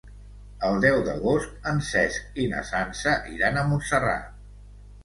El 0.69 0.79
deu 0.85 0.95
d'agost 1.09 1.69
en 1.73 1.83
Cesc 1.91 2.41
i 2.45 2.49
na 2.55 2.65
Sança 2.73 3.15
iran 3.37 3.63
a 3.65 3.69
Montserrat. 3.71 4.35